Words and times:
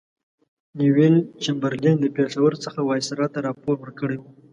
نیویل 0.77 1.15
چمبرلین 1.43 1.97
له 2.03 2.09
پېښور 2.17 2.51
څخه 2.63 2.79
وایسرا 2.83 3.27
ته 3.33 3.39
راپور 3.47 3.75
ورکړی 3.79 4.17
وو. 4.19 4.29